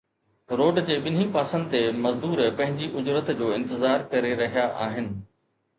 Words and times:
road 0.59 0.79
جي 0.87 0.95
ٻنهي 1.03 1.25
پاسن 1.35 1.67
تي 1.75 1.81
مزدور 2.07 2.43
پنهنجي 2.61 2.87
اجرت 3.03 3.31
جو 3.43 3.53
انتظار 3.61 4.09
ڪري 4.17 4.35
رهيا 4.45 4.67
آهن 4.89 5.17